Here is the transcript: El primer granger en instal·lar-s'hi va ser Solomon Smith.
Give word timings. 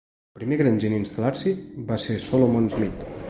El 0.35 0.37
primer 0.39 0.57
granger 0.61 0.89
en 0.91 0.95
instal·lar-s'hi 0.99 1.53
va 1.91 1.99
ser 2.07 2.17
Solomon 2.29 2.73
Smith. 2.77 3.07